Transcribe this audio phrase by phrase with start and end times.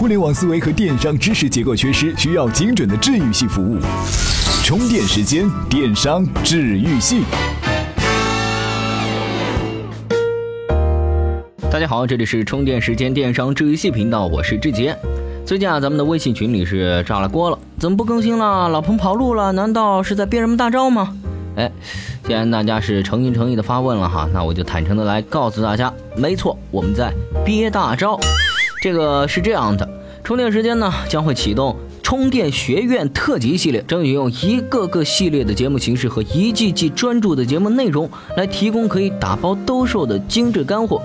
[0.00, 3.76] 互联网思维和电商知识结构缺失，需要精准的治愈系服务。
[4.64, 7.22] 充电时间，电商治愈系。
[11.70, 14.96] 大家好，这里是充电时间电商治愈系频道，我是志杰。
[15.44, 18.70] 最近啊，咱们的微信群里是炸了锅了，怎么不更新了？
[18.70, 19.52] 老彭跑路了？
[19.52, 21.14] 难道是在憋什么大招吗？
[21.56, 21.70] 哎，
[22.24, 27.12] 既然大家是诚心诚意的发问了哈，那我就坦诚的来告诉大家，没错，我们在
[27.44, 28.18] 憋大招。
[28.82, 29.86] 这个是这样的，
[30.30, 31.74] 充电时间呢将会启动
[32.04, 41.02] 充电学院特辑系列，争取用一个个系列的节目形式和一季季专注的节目内容来提供可以打包兜售的精致干货。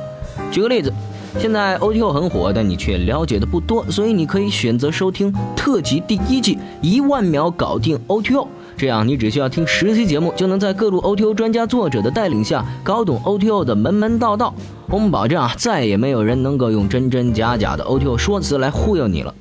[0.51, 0.93] 举个例子，
[1.39, 8.47] 现在 OTO 很火，但你却了解的不多，所以你可以选择收听特辑第一季，一万秒搞定 OTO。
[8.77, 14.53] 这样，你只需要听十期节目，就能在各路 OTO 专家作者的带领下，搞懂 OTO 的门门道道。
[14.89, 19.33] 我们保证啊，再也没有人能够用真真假假的 OTO 说辞来忽悠你了。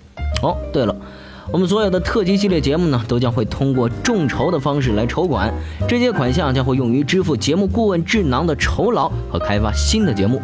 [0.42, 0.94] 哦，对了，
[1.50, 5.52] 我们所有的特辑系列节目呢，都将会通过众筹的方式来筹款，
[5.88, 10.41] 这些款项将会用于支付节目顾问智囊的酬劳和开发新的节目。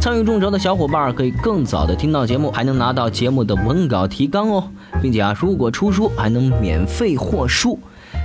[0.00, 4.64] 参与众筹的小伙伴可以更早的听到节目，还能拿到节目的文稿提纲哦，
[5.00, 7.78] 并且啊，如果出书还能免费获书。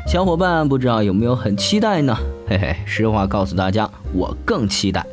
[0.07, 2.17] 小伙伴不知道有没有很期待呢？
[2.47, 5.05] 嘿嘿，实话告诉大家，我更期待。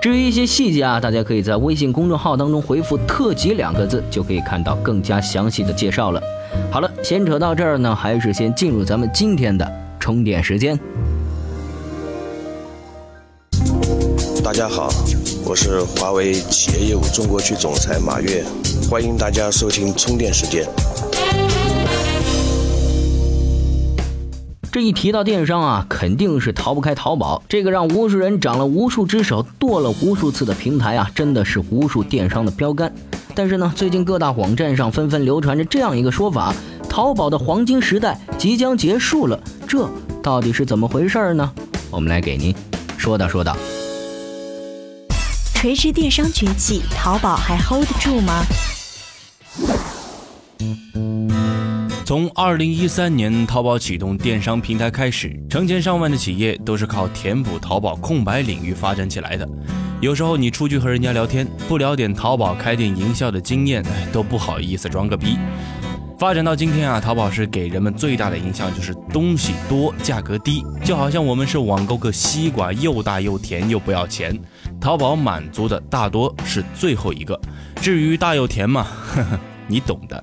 [0.00, 6.22] 至于一些细节啊，大家可以在微信公众号当中回复“特辑”两个字，就可以看到更加详细的介绍了。
[6.70, 10.78] 好了，闲扯到这儿呢，还是先进入咱们今天的充电时间。
[14.42, 14.88] 大家好，
[15.44, 18.42] 我是华为企业业务中国区总裁马跃，
[18.90, 20.66] 欢迎大家收听充电时间。
[24.74, 27.40] 这一提到电商啊，肯定是逃不开淘宝。
[27.48, 32.92] 这个让无数人长了无数只手、剁了无数次的平台啊，真的是无数电商的标杆。
[33.36, 36.52] 但是呢，最近各大网站上纷纷流传着这样一个说法：
[36.90, 39.40] 淘宝的黄金时代即将结束了。
[39.68, 39.88] 这
[40.20, 41.52] 到底是怎么回事呢？
[41.88, 42.52] 我们来给您
[42.98, 43.56] 说道说道。
[45.54, 48.42] 垂直电商崛起，淘宝还 hold 得住吗？
[52.14, 59.44] 从二零一三年淘宝启动电商平台开始，成千上万的企业都是靠填补淘宝空白领域发展起来的。
[60.00, 65.36] 有时候你出去和人家聊天，不聊点淘宝开店营销的经验，都不好意思装个逼。
[66.16, 74.40] 发展到今天啊，淘宝是给人们最大的印象就是东西多、价格低，就好像我们是网购个西瓜，又大又甜又不要钱。
[74.80, 77.36] 淘宝满足的大多是最后一个，
[77.82, 80.22] 至于大又甜嘛，呵呵，你懂的。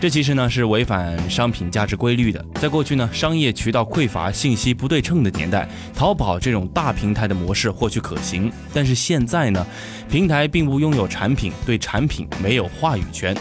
[0.00, 2.44] 这其实呢是违反商品价值规律的。
[2.56, 8.52] 在过去呢，商业渠道匮乏、信息不对称的年代，淘宝这种大平台的模式或许可行。
[8.72, 9.66] 但是现在呢，
[10.10, 13.34] 平台并不拥有产品，对产品没有话语权。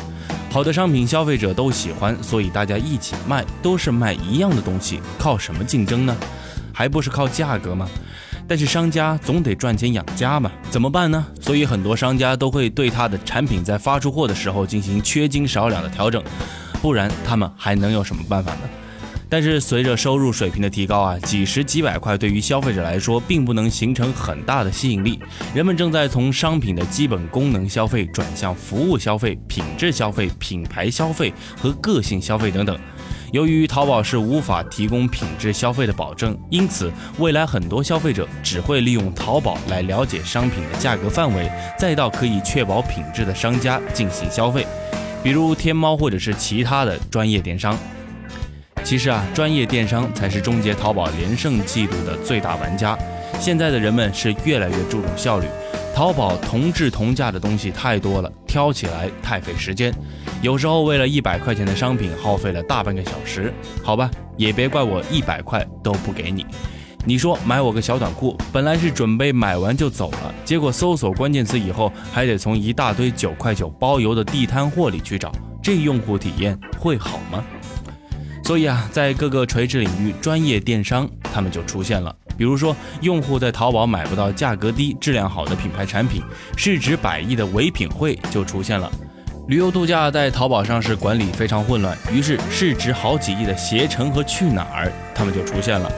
[0.49, 6.15] 好的商品消费者都喜欢，所以大家一起卖，都是卖一样的东西，靠什么竞争呢？
[6.71, 7.89] 还不是靠价格吗？
[8.47, 11.25] 但是商家总得赚钱养家嘛，怎么办呢？
[11.41, 16.23] 所以很多商家都会对他的产品在发出货的时候进行缺斤少两的调整，
[16.81, 18.61] 不然他们还能有什么办法呢？
[19.29, 25.19] 但是随着收入水平的提高啊，几十几百块对于消费者来说并不能形成很大的吸引力，
[25.55, 32.77] 人们正在从商品的基本功能消费转向服务消费、品质消费、品牌消费和个性消费等等。
[33.33, 44.67] 由于淘宝是无法提供品质消费的保证，因此未来很多消费者只会利用淘宝来了解商品的价格范围，再到可以确保品质的商家进行消费，
[45.23, 47.75] 比如天猫或者是其他的专业电商。
[48.83, 52.95] 其实啊，专业电商才是终结淘宝连胜记录的最大玩家。
[53.39, 55.47] 现在的人们是越来越注重效率。
[55.95, 59.91] 淘宝同质同价的东西太多了，挑起来太费时间。
[60.43, 63.53] 有时候为了一百块钱的商品，耗费了大半个小时。
[63.81, 66.45] 好吧，也别怪我一百块都不给你。
[67.05, 75.31] 你说买我个小短裤，本来是准备买完就走了，结果搜索关键词以后，还得从一大堆九块九包邮的地摊货里去找，
[75.61, 77.41] 这用户体验会好吗？
[78.43, 82.13] 所以啊，在各个垂直领域，专业电商他们就出现了。
[82.35, 86.21] 比如说，用户在淘宝买不到价格低、质量好的品牌产品，
[86.57, 88.91] 市值百亿的唯品会就出现了。
[89.47, 95.91] 旅游度假在淘宝上是管理非常混乱，于是市值好几亿的携程和去哪儿他们就出现了。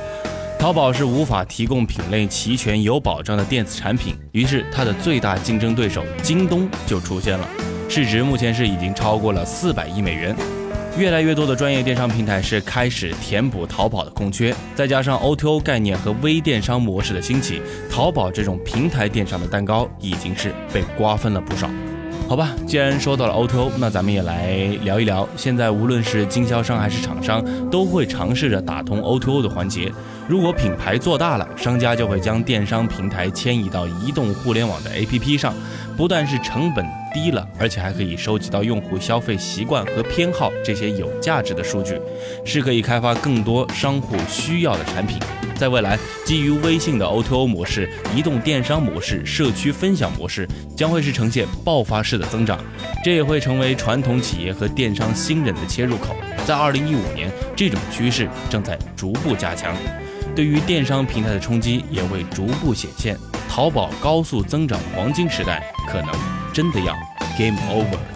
[0.57, 7.47] 淘宝是无法提供品类齐全、有保障的电子产品，于是它的最大竞争对手京东就出现了，
[7.88, 10.36] 市值目前是已经超过了四百亿美元。
[10.98, 21.69] 越来越多的专业电商平台是开始填补淘宝的空缺，再加上 O2O 概念和微电商模式的兴起，淘宝这种平台电商的蛋糕已经是被瓜分了不少。
[22.27, 25.30] 好吧，既然说到了 O2O，那咱们也来聊一聊。
[25.38, 29.92] 现在无论是经销商还是厂商，都会尝试着打通 O2O 的环节。
[30.27, 35.54] 如果品牌做大了，商家就会将电商平台迁移到移动互联网的 APP 上，
[35.95, 36.83] 不但是成本
[37.13, 42.01] 低了，而且还可以收集到用户消费习惯和偏好这些有价值的数据，
[42.44, 45.19] 是可以开发更多商户需要的产品。
[45.56, 52.60] 在未来，基于微信的 O2O 模式、移动电商模式、社区分享模式将会是呈现爆发式的增长，
[53.04, 56.16] 这也会成为传统企业和电商新人的切入口。
[56.46, 59.75] 在2015年，这种趋势正在逐步加强，
[60.36, 63.18] 对于电商平台的冲击也会逐步显现。
[63.48, 66.10] 淘宝高速增长的黄金时代可能
[66.54, 66.94] 真的要
[67.38, 68.14] game over 了。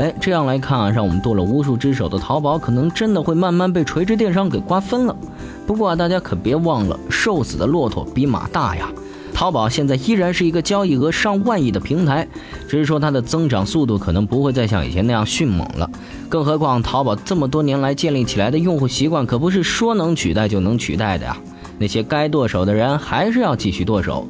[0.00, 5.14] 哎，这样来看啊，让我们剁了无数只手的淘宝，可能真的会慢慢被垂直电商给瓜分了。
[5.66, 8.90] 不过啊，大家可别忘了，瘦死的骆驼比马大呀。
[9.34, 12.26] 淘宝现在依然是一个交易额上万亿的平台，
[12.66, 15.90] 只是说它的增长速度可能不会再像以前那样迅猛了。
[16.30, 21.36] 更何况，淘宝这么多年来建立起来的用户习惯，可不是说能取代就能取代的呀。
[21.78, 24.26] 那些该剁手的人还是要继续剁手。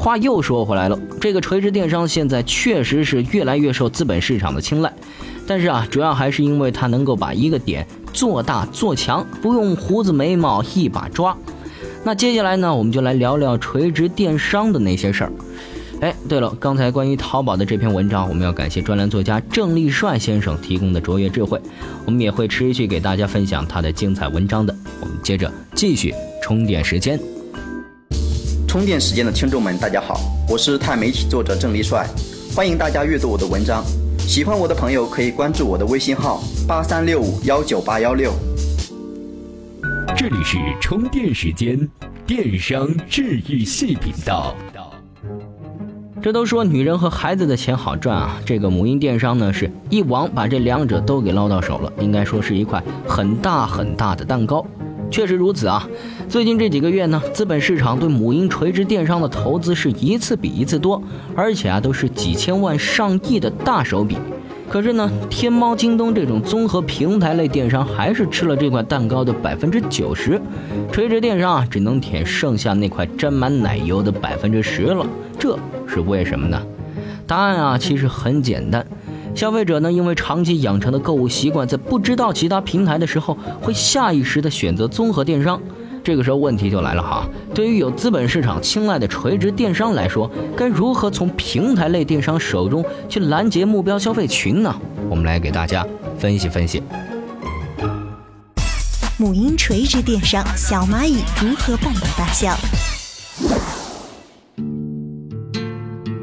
[0.00, 4.90] 话又说回来了，这个垂直电商现在确实是越来越受资本市场的青睐，
[5.46, 11.36] 但是啊，主要还是因为它能够把一个点做大做强，不用胡子眉毛一把抓。
[12.02, 15.32] 那接下来呢，我们就来聊聊垂直电商的那些事儿。
[16.00, 21.60] 哎，对了，刚才关于淘宝的这篇文章，我们要感谢专栏作家郑立帅先生提供的卓越智慧，
[22.06, 24.74] 我们也会持续给大家分享他的精彩文章的。
[25.02, 27.20] 我们接着继续充电时间。
[28.70, 32.06] 充电时间的听众们，大家好，我是钛媒体作者郑立帅，
[32.54, 33.82] 欢迎大家阅读我的文章。
[34.16, 38.32] 喜欢我的朋友可以关注我的微信号八三六五幺九八幺六。
[40.16, 41.90] 这里是充电时间，
[42.24, 44.54] 电商治愈系频道。
[46.22, 54.64] 这都说女人和孩子的钱好赚啊，这个母婴电商呢，是一网把这两者都给捞到手了，应该说是一块很大很大的蛋糕。
[55.10, 55.88] 确实如此啊！
[56.30, 61.02] 最近这几个月呢，资本市场对母婴垂直电商的投资是一次比一次多，
[61.34, 64.16] 而且啊都是几千万上亿的大手笔。
[64.68, 70.40] 可是呢，天猫、京东这种综合平台类电商还是吃了这块蛋糕的百分之九十，
[70.92, 75.04] 垂直电商啊只能舔剩下那块沾满奶油的百分之十了。
[75.36, 76.62] 这是为什么呢？
[77.26, 78.86] 答案啊其实很简单。
[79.34, 85.60] 消费者呢，因为长期养成的购物习惯，在不知道其他平台的时候，会下意识的选择综合电商。
[86.02, 94.74] 这个时候问题就来了哈，对于有资本市场青睐的垂直电商来说，该如何从平台类电商手中去拦截目标消费群呢？
[95.08, 95.86] 我们来给大家
[96.18, 96.82] 分析分析。
[99.18, 102.56] 母婴垂直电商，小蚂蚁如何绊倒大象？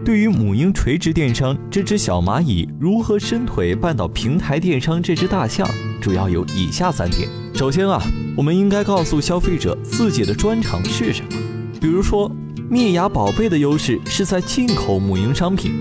[0.04, 5.70] 对于母婴垂直电商这只小蚂蚁如何伸腿绊倒平台电商这只大象，
[6.02, 7.30] 主要有以下三点。
[7.58, 8.00] 首先啊，
[8.36, 11.30] 我们应该告诉消费者自己的专长是什么。
[11.82, 12.32] 比如说，
[12.70, 15.74] 蜜芽宝贝的优势是在进口母婴商品，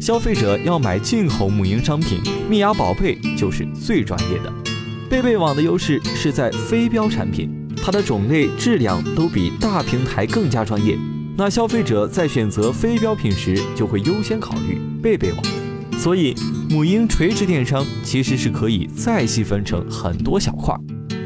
[0.00, 4.52] 消费者要买进口母婴商品，蜜芽宝贝就是最专业的。
[5.10, 7.50] 贝贝网的优势是在非标产品，
[7.82, 10.96] 它的种类、质量都比大平台更加专业。
[11.36, 15.42] 那消费者在选择非标品时，就会优先考虑贝贝网。
[15.98, 16.32] 所以，
[16.70, 20.72] 母婴垂直电商其实是可以再细分成很多小块，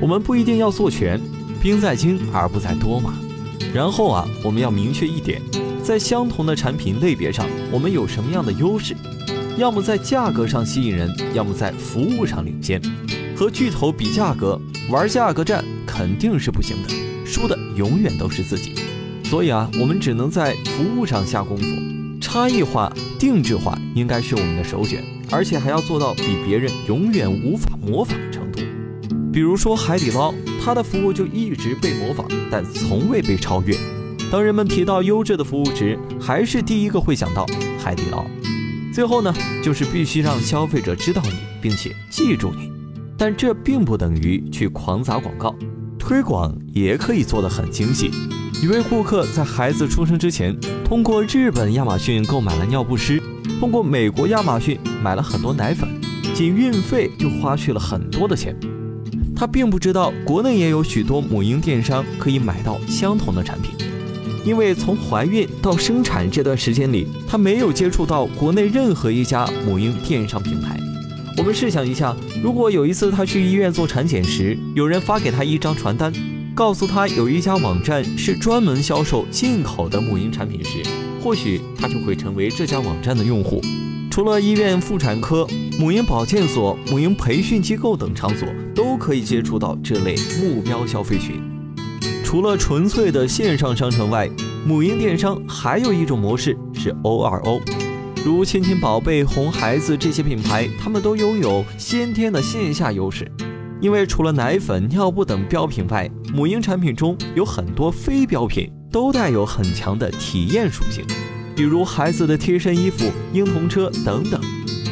[0.01, 1.21] 我们不一定要做全，
[1.61, 3.15] 兵在精而不在多嘛。
[3.75, 5.43] 然后啊，我们要明确一点，
[5.83, 8.95] 在相同的产品类别上，我们有什么样的优势？
[9.57, 12.81] 要么在价格上吸引人，要么在服务上领先。
[13.37, 16.95] 和巨头比价格，玩价格战肯定是不行的，
[17.27, 18.75] 输的永远都是自己。
[19.25, 21.65] 所以啊，我们只能在服务上下功夫，
[22.21, 28.17] 差异化、定制化应该是我们的首选，而且还要做到比别人永远无法模仿。
[29.33, 30.33] 比如说海底捞，
[30.65, 33.77] 它的服务就一直被模仿，但从未被超越。
[34.31, 37.47] 当人们提到优质的服务时，还是第一个会想到
[37.79, 38.25] 海底捞。
[38.93, 39.33] 最后呢，
[39.63, 42.71] 就是必须让消费者知道你，并且记住你。
[43.17, 45.55] 但这并不等于去狂砸广告，
[45.99, 48.11] 推广也可以做得很精细。
[48.63, 53.23] 一位顾客在孩子出生之前，通过日本亚马逊购买了尿不湿，
[53.61, 55.89] 通过美国亚马逊买了很多奶粉，
[56.35, 58.57] 仅运费就花去了很多的钱。
[59.39, 63.71] 他并不知道国内也有许多母婴电商可以买到相同的产品，
[64.45, 70.77] 因为从怀孕到生产这段时间里，他没有接触到国内任何一家母婴电商平台。
[71.37, 76.13] 我们试想一下，如果有一次他去医院做产检时，有人发给他一张传单。
[76.53, 80.83] 告诉他有一家网站是专门销售进口的母婴产品时，
[81.23, 83.63] 或许他就会成为这家网站的用户。
[84.11, 85.47] 除了医院妇产科、
[85.79, 91.41] 母婴保健所、母婴培训机构等场所，都可以接触到这类目标消费群。
[92.25, 94.29] 除了纯粹的线上商城外，
[94.67, 97.61] 母婴电商还有一种模式是 O2O，
[98.25, 103.31] 如亲亲宝贝、红孩子这些品牌，他们都拥有先天的线下优势。
[103.81, 111.05] 因为除了奶粉、尿布等标品外，母婴产品中有很多非标品，都带有很强的体验属性。
[111.55, 114.41] 比如孩子的贴身衣服、婴童车等等，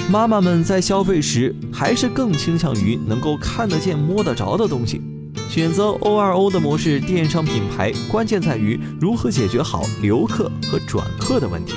[0.08, 5.02] 妈妈们在消费时还是更倾向于能够看得见、摸得着的东西。
[5.48, 11.75] 选择 O2O 的模式，电商品牌关键在于如何解决好留客和转客的问题。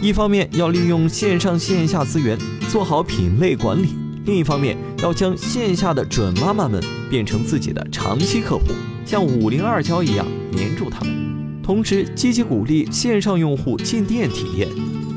[0.00, 2.38] 一方面要利用线上线下资源
[2.68, 3.88] 做好品类管理，
[4.24, 8.66] 另一方面要将线下的准妈妈们变成自己的长期客户，
[9.04, 11.12] 像五零二胶一样黏住他们。
[11.60, 14.68] 同时，积极鼓励线上用户进店体验，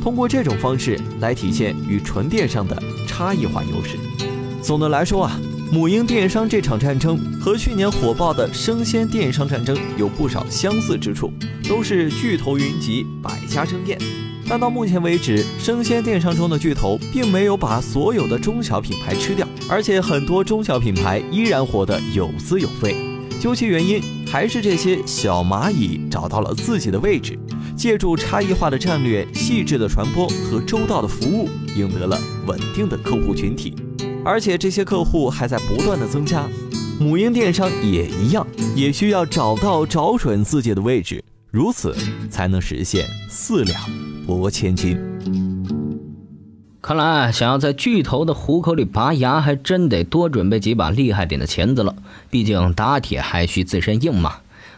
[0.08, 3.98] 通过这种方式来体现与纯电商的差异化优势。
[4.64, 5.38] 总的来说啊，
[5.70, 11.30] 母婴电商这场战争和去年火爆的生鲜电商战争有不少相似之处，
[11.68, 14.00] 都是巨头云集，百家争艳。
[14.48, 22.96] 但到目前为止，生鲜电商中的巨头并没有把所有的中小品牌吃掉，而且很多中小品牌依然活得有滋有味。
[23.42, 27.38] 究其原因，还是这些小蚂蚁找到了自己的位置，
[27.78, 33.76] 借助差异化的战略、细致的传播和周到的服务，赢得了稳定的客户群体。
[34.26, 36.44] 而且这些客户还在不断的增加。
[37.00, 41.96] 母婴电商也一样，也需要找到找准自己的位置，如此
[42.32, 43.80] 才能实现四两
[44.26, 44.98] 拨千斤。
[46.82, 51.96] 看来想要在巨头的虎口里拔牙，还真得多准备几把厉害点的钳子了。
[52.32, 54.38] 毕竟打铁还需自身硬嘛。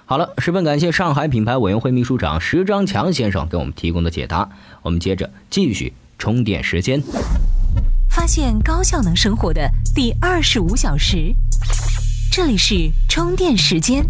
[0.10, 4.50] 好了，十分感谢上海品牌委员会秘书长石章强先生给我们提供的解答。
[4.82, 7.00] 我们接着继续充电时间，
[8.10, 11.32] 发现高效能生活的第二十五小时，
[12.32, 14.04] 这里是充电时间。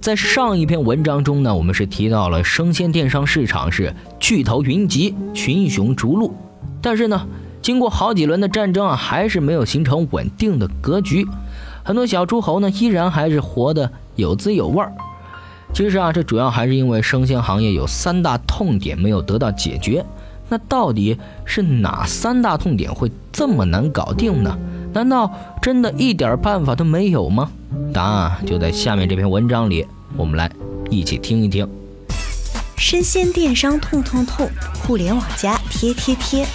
[0.00, 6.34] 在上一篇文章中呢，我们是提到了生鲜电商市场是巨头云集、群雄逐鹿，
[6.82, 7.24] 但是呢，
[7.64, 11.26] 经过好几轮的战争啊，还是没有形成稳定的格局，
[11.82, 14.92] 很多小诸侯呢，依然还是活得有滋有味儿。
[15.72, 20.04] 其实啊，这主要还是因为生鲜行业有三大痛点没有得到解决。
[20.50, 24.54] 那到底是哪三大痛点会这么难搞定呢？
[24.92, 27.50] 难道真的一点办法都没有吗？
[27.94, 29.86] 答案就在下面这篇文章里，
[30.18, 30.50] 我们来
[30.90, 31.66] 一起听一听。
[32.76, 34.46] 生鲜电商痛痛痛，
[34.86, 36.46] 互联网加贴贴贴。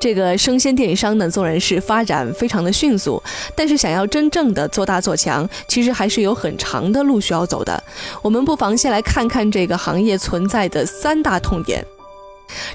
[0.00, 3.22] 这个生鲜电商呢，纵然是发展非常的迅速，
[3.54, 7.84] 但是想要真正的做大做强，其实还是有很长的路需要走的。
[8.22, 11.84] 我们不妨先来看看这个行业存在的三大痛点。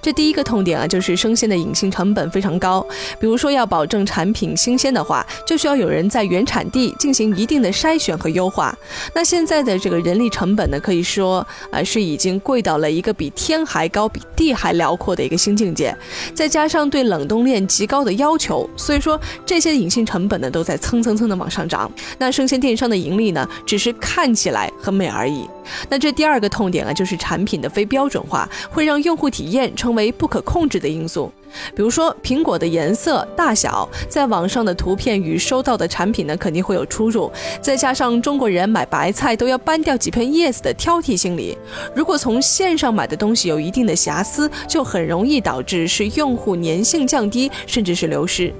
[0.01, 2.85] 这第一个痛点啊，就是生鲜的隐性成本非常高。
[3.19, 8.75] 比如说，要保证产品新鲜的话，就需要有人在原产地进行一定的筛选和优化。
[9.13, 15.95] 那现在的这个人力成本呢，可以说啊是已经贵到了一个比天还高、比地还辽阔的一个新境界。
[16.33, 21.91] 再加上对冷冻链极高的要求，所以说这些隐性成本呢都在蹭蹭蹭的往上涨。
[22.17, 25.45] 那生鲜电商的盈利呢，只是看起来很美而已。
[25.89, 31.31] 那这第二个痛点啊，就是产品的非标准化，会让用户体验成为不可控制的因素。
[31.75, 37.31] 比如说苹果的颜色、大小，在网上的图片与收到的产品呢，肯定会有出入。
[37.61, 41.57] 再加上中国人买白菜都要掰掉几片叶子的挑剔心理，
[41.93, 48.53] 如果从线上买的东西有一定的瑕疵，就很容易导致是用户粘性降低，甚至是流失。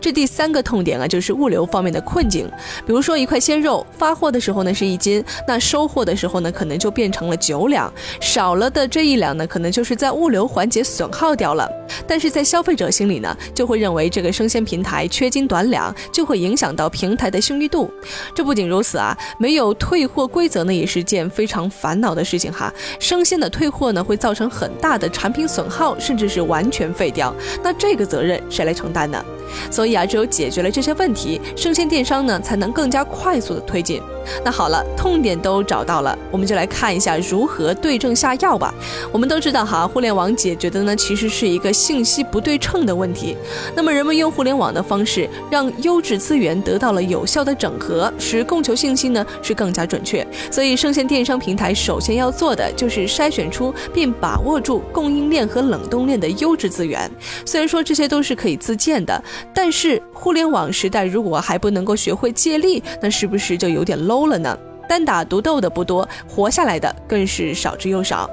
[0.00, 2.50] 这第三个痛点啊，就是物流方面的困境。
[2.86, 11.68] 比如说一块鲜肉发货的时候呢是一斤，那收货的时候呢可能就变成了九两，少了的这一两呢，可能就是在物流环节损耗掉了。
[12.06, 17.90] 但是在消费者心里呢，就会认为这个生鲜平台缺斤短两，就会影响到平台的信誉度。
[18.34, 22.72] 这不仅如此啊，没有退货规则呢，也是件非常烦恼的事情哈。
[22.98, 27.34] 生鲜的退货呢，会造成很大的产品损耗，甚至是完全废掉。
[27.62, 29.24] 那这个责任谁来承担呢？
[29.70, 34.00] 所以啊，只有解决了这些问题，生鲜电商呢才能更加快速的推进。
[34.44, 38.72] 那好了，痛点都找到了，我们就来看一下如何对症下药吧。
[39.10, 43.36] 我们都知道哈，互联网解决的呢其实是一个信息不对称的问题。
[43.74, 50.24] 那么人们用互联网的方式，让优质资源得到了有效的整合，使供求信息呢是更加准确。
[50.52, 57.10] 所以生鲜电商平台首先要做的就是筛选出并把握住供应链和冷冻链的优质资源。
[57.44, 59.20] 虽然说这些都是可以自建的。
[59.54, 64.58] 但是互联网时代如果还不能够学会借力，那是不是就有点 low 了呢？
[64.88, 68.28] 单打独斗的不多，活下来的更是少之又少。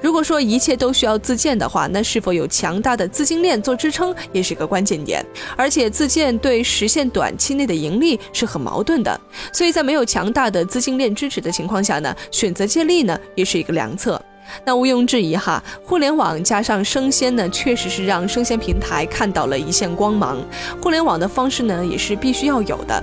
[0.00, 5.24] 如果说一切都需要自建的话，那是否有强大的资金链做支撑，也是个关键点。
[5.56, 9.20] 而且自建对实现短期内的盈利是很矛盾的，
[9.52, 14.22] 所以在没有强大的资金链支持的情况下呢，选择借力呢，也是一个良策。
[14.64, 20.38] 那毋庸置疑哈，互联网加上生鲜呢，确实是让生鲜平台看到了一线光芒。
[20.80, 23.02] 互联网的方式呢，也是必须要有的。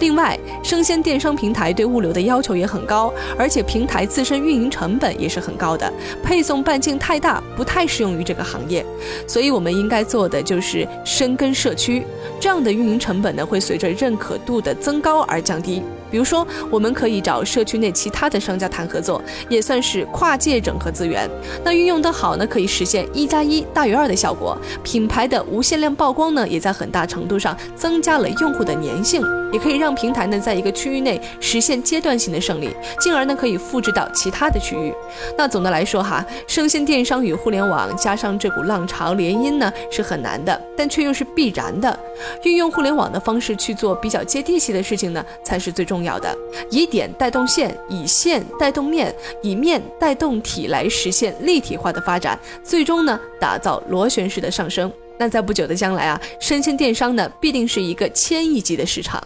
[0.00, 5.92] 另外，生鲜电商平台对物流的要求也很高，而且平台自身运营成本也是很高的，
[6.22, 8.84] 配送半径太大，不太适用于这个行业。
[9.26, 12.02] 所以，我们应该做的就是深耕社区，
[12.40, 15.82] 这样的运营成本呢，会随着认可度的增高而降低。
[16.10, 21.28] 比如说，我们可以找社区内其他的商家谈合作，也算是跨界整合资源。
[21.64, 24.56] 那运用得好呢，可以实现一加一大于二的效果。
[24.82, 29.22] 品牌的无限量曝光呢，也在很大程度上增加了用户的粘性，
[29.52, 34.92] 也可以让平台呢在一个区域内实现阶段性的胜利，进而呢可以复制到其他的区域。
[35.36, 41.98] 那总的来说哈，生鲜电商与互联网加上这股浪潮联姻呢是很难的，但却又是必然的。
[42.44, 45.97] 运用互联网的方式去做比较接地气的事情呢，才是最重。
[45.98, 46.32] 重要的，
[46.70, 49.12] 以点带动线，以线带动面，
[49.42, 54.90] 以面带动体，来实现立体化的发展，最终呢，打造螺旋式的上升。
[55.18, 59.20] 那在不久的将来啊，生鲜电商呢，必定是一个千亿级的市场。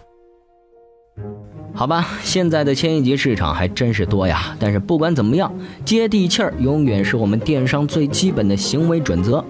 [1.75, 4.57] 好吧，现在的千亿级市场还真是多呀。
[4.59, 5.53] 但是不管怎么样，
[5.85, 9.45] 接地气儿永远是我们电商最基本的行为准则。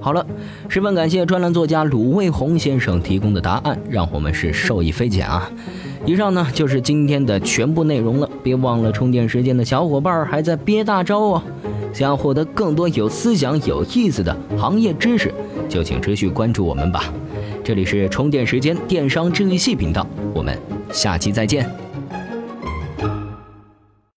[0.00, 0.24] 好了，
[0.68, 5.50] 十分感谢专栏作家鲁卫红先生提供的答案，让我们是受益匪浅啊。
[6.06, 11.42] 以上呢就是今天的全部内容了，别忘了充电时间的小伙伴还在憋大招哦。
[11.92, 15.32] 想要获得更多有思想、有意思的行业知识，
[15.68, 17.12] 就请持续关注我们吧。
[17.64, 20.56] 这里是充电时间电商治愈系频道，我们
[20.92, 21.87] 下期再见。